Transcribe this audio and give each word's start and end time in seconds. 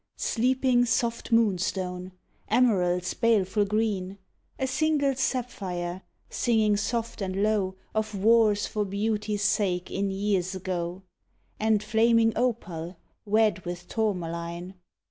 Sleeping 0.17 0.85
soft 0.85 1.31
moonstone, 1.31 2.13
emerald's 2.47 3.13
baleful 3.13 3.65
green, 3.65 4.17
A 4.57 4.65
single 4.65 5.13
sapphire, 5.13 6.01
singing 6.27 6.75
soft 6.75 7.21
and 7.21 7.43
low 7.43 7.75
Of 7.93 8.15
wars 8.15 8.65
for 8.65 8.83
beauty's 8.83 9.43
sake 9.43 9.91
in 9.91 10.09
years 10.09 10.55
ago, 10.55 11.03
And 11.59 11.83
flaming 11.83 12.33
opal 12.35 12.97
wed 13.25 13.63
with 13.63 13.87
tourmaline. 13.87 14.73